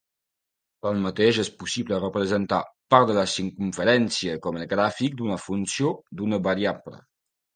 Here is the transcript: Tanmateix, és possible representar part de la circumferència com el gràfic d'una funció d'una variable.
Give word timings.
Tanmateix, 0.85 1.39
és 1.43 1.49
possible 1.63 1.99
representar 2.03 2.61
part 2.95 3.11
de 3.11 3.17
la 3.19 3.25
circumferència 3.35 4.35
com 4.47 4.59
el 4.61 4.67
gràfic 4.73 5.19
d'una 5.21 5.39
funció 5.45 5.93
d'una 6.23 6.43
variable. 6.51 6.99